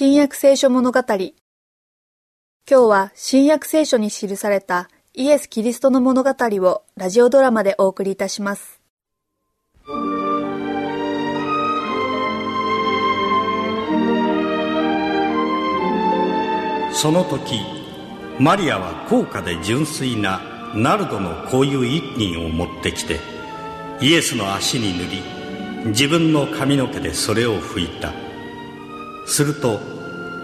[0.00, 1.00] 新約聖書物語。
[1.08, 1.32] 今
[2.68, 8.80] 日は新約聖書に記されたイエス・キリストの物語をラジオドラマでお送りいたします。
[16.92, 17.60] その時
[18.38, 20.40] マリアは高価で純粋な
[20.76, 23.18] ナルドの香油一輪を持ってきて
[24.00, 28.27] イエスの足に塗り自分の髪の毛でそれを拭いた。
[29.28, 29.78] すると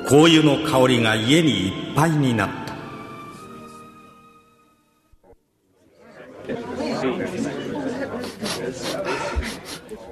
[0.07, 2.65] 香油の香りが家にいっぱいになった。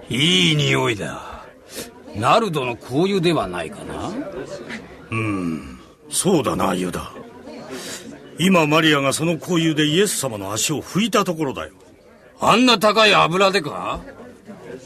[0.09, 1.45] いい匂いだ。
[2.17, 4.11] ナルドの香油ではないかな。
[5.11, 5.79] うん。
[6.11, 7.13] そうだなユダ。
[8.39, 11.75] 今マリアがその香油でイエス様の足を拭いたところだよ。
[12.41, 14.01] あんな高い油でか？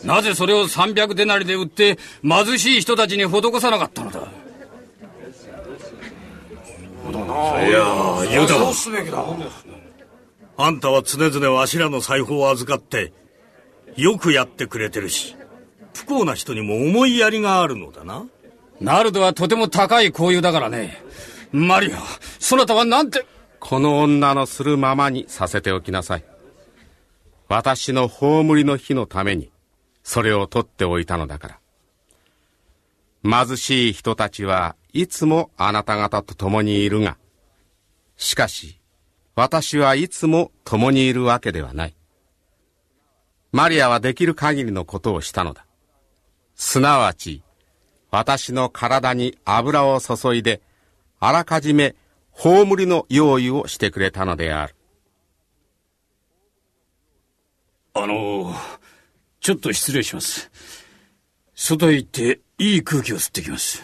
[0.06, 4.20] なぜそれを300デナリで売って貧しい人たちに施さなかったのだ?
[7.66, 9.24] いやユダそうすべきだ。
[10.56, 13.12] あんたは常々わしらの財宝を預かって
[13.96, 15.36] よくやってくれてるし
[15.94, 18.24] 不幸な人にも思いやりがあるのだな。
[18.80, 21.02] ナルドはとても高い香油だからね。
[21.52, 21.98] マリア
[22.38, 23.24] そなたはなんて。
[23.58, 26.24] この女のするままにさせておきなさい。
[27.48, 29.50] 私の葬りの日のために
[30.06, 31.58] それを取っておいたのだか
[33.24, 33.44] ら。
[33.48, 37.16] 貧しい人たちはいつもあなた方と共にいるが
[38.16, 38.78] しかし
[39.34, 41.96] 私はいつも共にいるわけではない。
[43.50, 45.66] マリアはできる限りのことをしたのだ。
[46.54, 47.42] すなわち
[48.12, 50.60] 私の体に油を注いで
[51.18, 51.96] あらかじめ
[52.30, 54.76] 葬りの用意をしてくれたのである。
[57.94, 58.54] あの
[59.46, 60.50] ちょっと失礼します。
[61.54, 63.80] 外へ行っていい空気を吸ってきます。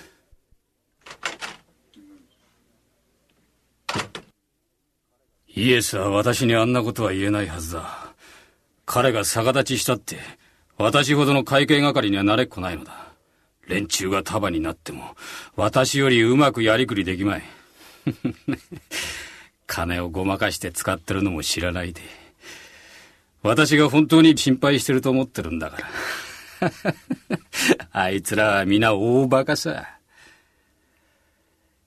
[5.54, 8.12] イエスは私にあんなことは言えないはずだ。
[8.86, 10.18] 彼が逆立ちしたって
[10.78, 13.12] 私ほどの会計係にはなれっこないのだ。
[13.68, 15.14] 連中が束になっても
[15.54, 17.42] 私よりうまくやりくりできまい。
[19.68, 22.00] 金をごまかして使ってるのも知らないで
[23.42, 25.88] 私が本当に心配してると思ってるんだから。
[27.90, 29.98] あいつらは皆大馬鹿さ。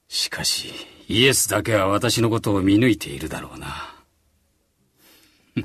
[0.07, 0.71] しかし
[1.07, 3.95] イエスだけは私のことを見抜いているだろうな。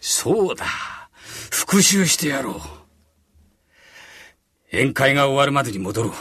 [0.00, 0.66] そうだ。
[1.50, 2.60] 復讐してやろう。
[4.72, 6.12] 宴会が終わるまでに戻ろう。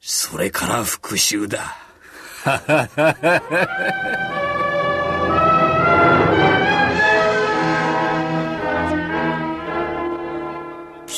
[0.00, 1.76] それから復讐だ。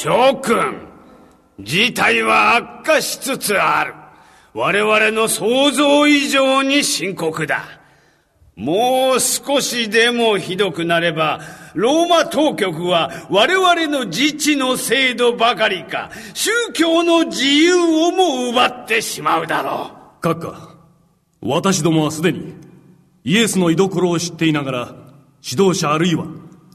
[0.02, 0.88] 諸君。
[1.60, 3.92] 事態は悪化しつつある。
[4.54, 7.66] 我々の想像以上に深刻だ。
[8.56, 11.40] もう少しでもひどくなれば
[11.74, 19.90] ローマ当局は我々の自治の制度ばかりか宗教の自由をも奪ってしまうだろ
[20.22, 20.26] う。
[20.26, 20.76] 閣下
[21.42, 22.54] 私どもはすでに
[23.24, 24.94] イエスの居所を知っていながら
[25.42, 26.24] 指導者あるいは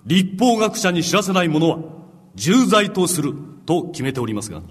[0.05, 1.94] 立法学者に知らせない者は
[2.35, 3.34] 重罪とする
[3.66, 4.62] と決めておりますが。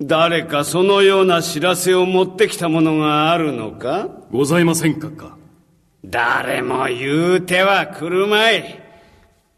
[0.00, 4.08] 誰かそのような知らせを持ってきたものがあるのか？
[4.30, 5.36] ございません閣下
[6.04, 8.82] 誰も言うては来るまい。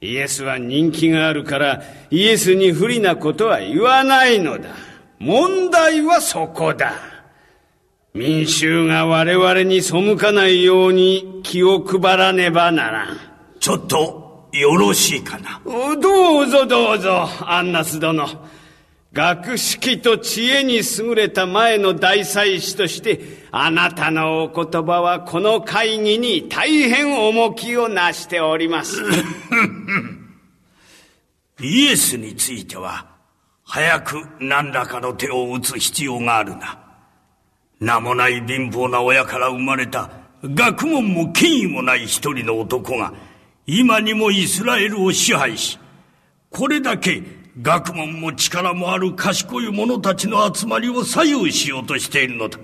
[0.00, 4.70] イエスは人気があるからイエスに不利なことは言わないのだ。
[5.18, 6.92] 問題はそこだ。
[8.14, 13.16] 民衆が我々に背かないように気を配らねばならん。
[13.58, 14.17] ちょっと
[14.52, 15.60] よろしいかな？
[15.64, 17.28] どうぞどうぞ。
[17.40, 18.26] アンナス殿
[19.12, 23.20] 学識と知恵に優れた前の大祭司として
[23.50, 29.02] あなたのお言葉はこの会議に大変重きをなしております。
[31.60, 33.06] イエスについては
[33.64, 36.78] 早く何らかの手を打つ必要があるな。
[37.80, 40.10] 名もない貧乏な親から生まれた
[40.44, 43.12] 学問も権威もない一人の男が
[43.70, 45.78] 今にもイスラエルを支配し
[46.50, 47.22] これだけ
[47.60, 52.58] 学問も力もある賢い者たちの集まりを左右しようとしているのだ。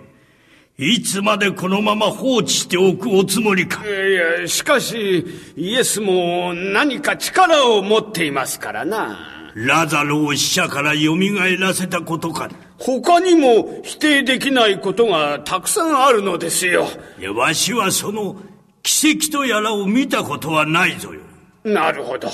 [0.78, 3.84] いつまでこのまま放置しておくおつもりか。
[3.84, 9.18] いや、しかし、イエスも何か力を持っていますからな。
[9.54, 11.16] ラザロを死者から蘇
[11.58, 12.48] らせたことか。
[12.78, 16.86] 他にも否定できないことがたくさんあるのですよ。
[17.20, 18.36] いや、わしはその
[18.84, 21.20] 奇跡とやらを見たことはないぞよ。
[21.64, 22.28] なるほど。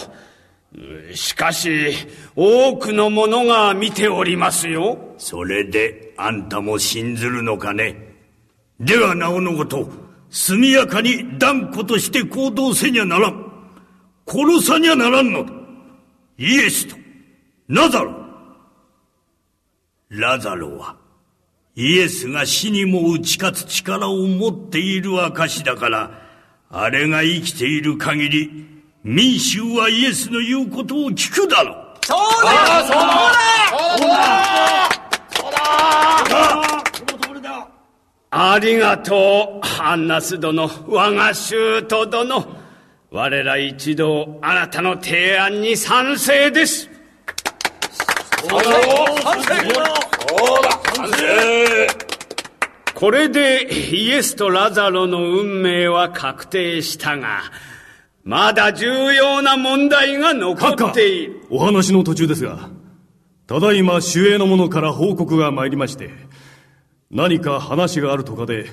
[1.14, 1.92] しかし、
[2.36, 5.14] 多くの者が見ておりますよ。
[5.16, 8.16] それで、あんたも信ずるのかね？
[8.80, 9.88] ではなおのこと、
[10.28, 13.46] 速やかに断固として行動せにゃならん。
[14.26, 15.52] 殺さにゃならんのだ。
[16.36, 16.96] イエスと、
[17.68, 18.12] ラザロ。
[20.08, 20.96] ラザロは、
[21.76, 26.29] イエスが死にも打ち勝つ力を持っている証だから、
[26.72, 28.64] あれが生きている限り、
[29.02, 31.76] 民衆はイエスの言うことを聞くだろう。
[32.06, 32.50] そうだ
[32.84, 33.32] そうだ
[33.76, 35.66] そうだ
[37.24, 37.68] そうだ
[38.30, 42.60] ありがとう、アンナス殿、我が舅殿。
[43.10, 46.88] 我ら一同、あなたの提案に賛成です。
[48.48, 48.70] そうだ
[49.22, 49.74] 賛成
[50.28, 52.09] そうだ賛成
[53.00, 53.66] これで
[53.96, 57.40] イエスとラザロの運命は確定したが、
[58.24, 61.40] まだ重要な問題が残っている。
[61.48, 62.68] お話の途中ですが、
[63.46, 66.10] ただいま守衛の者から報告が参りまして、
[67.10, 68.66] 何か話があるとかで、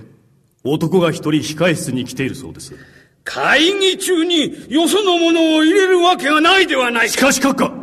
[0.65, 2.75] 男が一人控室に来ているそうです。
[3.23, 7.13] 会議中によその者を入れるわけがないではないか。
[7.13, 7.73] しかし閣下、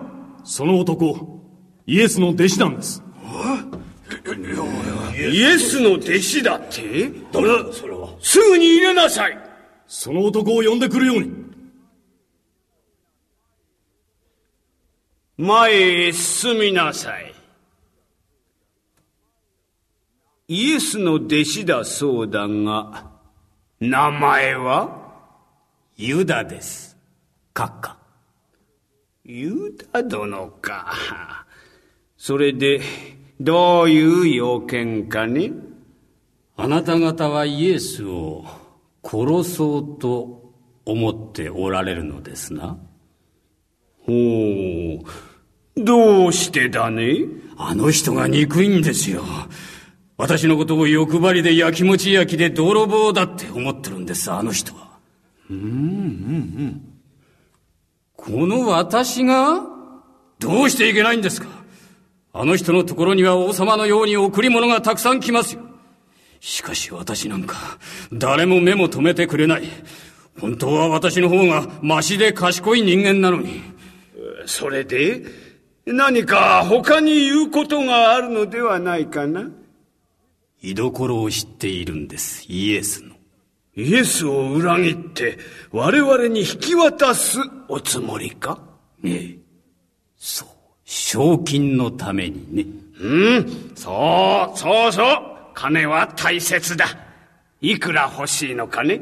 [0.45, 1.41] その男、
[1.87, 3.04] イエスの弟子なんです。
[5.17, 7.11] イエスの弟子だって？
[7.33, 7.73] 誰だ？
[7.73, 8.15] それは。
[8.21, 9.39] すぐに入れなさい。
[9.87, 11.33] その男を呼んでくるように。
[15.37, 15.73] 前
[16.07, 17.35] へ進みなさい。
[20.49, 23.11] イエスの弟子だそうだが、
[23.81, 25.03] 名前は？
[25.97, 26.97] ユダです。
[27.55, 27.97] 閣下。
[29.25, 30.95] ユダ殿か。
[32.17, 32.81] それで、
[33.41, 35.53] どういう要件かね
[36.57, 38.45] あなた方はイエスを
[39.03, 40.53] 殺そうと
[40.87, 42.79] 思っておられるのですな。
[44.07, 45.83] ほう。
[45.83, 47.17] どうしてだね？
[47.57, 49.25] あの人が憎いんですよ。
[50.17, 54.99] 私のことを欲張りで焼きもち焼きで泥棒だって思ってるんです、あの人は。
[55.51, 56.95] うんうんうん。
[58.17, 59.67] この私が
[60.39, 61.49] どうしていけないんですか？
[62.37, 65.63] あの人のところには王様のように贈り物がたくさん来ますよ。
[66.41, 67.79] しかし私なんか、
[68.13, 69.63] 誰も目も止めてくれない。
[70.41, 73.63] 本当は私の方がマシで賢い人間なのに。
[74.47, 75.23] それで
[75.87, 79.49] 何か他に言うことがあるのではないかな？
[80.61, 83.15] 居所を知っているんです、イエスの。
[83.77, 85.39] イエスを裏切って
[85.71, 87.39] 我々に引き渡す
[87.69, 88.59] おつもりか？
[89.05, 89.39] ええ。
[90.17, 90.49] そう。
[90.85, 92.67] 賞金のためにね。
[93.01, 95.19] うん、そう、そうそう。
[95.55, 96.87] 金は大切だ。
[97.61, 99.01] いくら欲しいのかね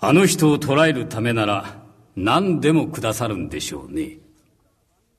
[0.00, 1.76] あの人を捕らえるためなら
[2.14, 4.18] 何でもくださるんでしょうね。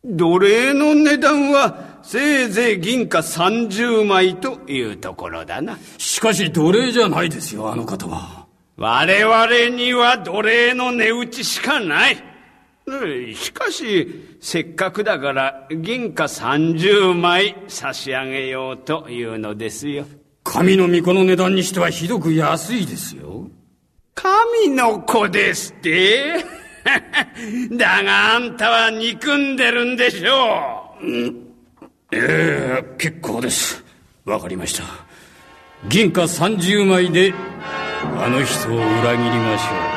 [0.06, 5.78] 奴隷の値段はせいぜい銀貨30枚というところだな。
[5.98, 8.46] しかし奴隷じゃないですよ、あの方は。
[8.78, 12.18] 我々には奴隷の値打ちしかない。
[13.36, 20.06] しかし、せっかくだから銀貨30枚差し上げようというのですよ。
[20.44, 23.50] 神の御子の値段にしてはひどく安いですよ。
[24.14, 26.46] 神の子ですって？
[27.76, 31.06] だがあんたは憎んでるんでしょう。
[31.06, 31.36] うん、
[32.12, 33.84] ええー、結構です。
[34.26, 34.84] わかりました。
[35.90, 37.34] 銀貨30枚で
[38.18, 39.94] あの人を裏切りましょう。